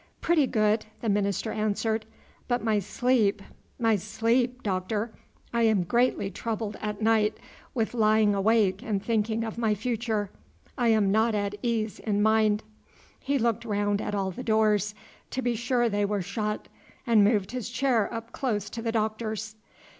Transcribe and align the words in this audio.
"Pretty 0.19 0.47
good," 0.47 0.83
the 1.01 1.09
minister 1.09 1.51
answered; 1.51 2.07
"but 2.47 2.63
my 2.63 2.79
sleep, 2.79 3.39
my 3.77 3.95
sleep, 3.95 4.63
Doctor, 4.63 5.11
I 5.53 5.61
am 5.61 5.83
greatly 5.83 6.31
troubled 6.31 6.75
at 6.81 7.03
night 7.03 7.37
with 7.75 7.93
lying 7.93 8.33
awake 8.33 8.81
and 8.81 9.05
thinking 9.05 9.43
of 9.43 9.59
my 9.59 9.75
future, 9.75 10.31
I 10.75 10.87
am 10.87 11.11
not 11.11 11.35
at 11.35 11.53
ease 11.61 11.99
in 11.99 12.23
mind." 12.23 12.63
He 13.19 13.37
looked 13.37 13.63
round 13.63 14.01
at 14.01 14.15
all 14.15 14.31
the 14.31 14.41
doors, 14.41 14.95
to 15.29 15.43
be 15.43 15.55
sure 15.55 15.87
they 15.87 16.05
were 16.05 16.23
shut, 16.23 16.67
and 17.05 17.23
moved 17.23 17.51
his 17.51 17.69
chair 17.69 18.11
up 18.11 18.31
close 18.31 18.71
to 18.71 18.81
the 18.81 18.91
Doctor's. 18.91 19.55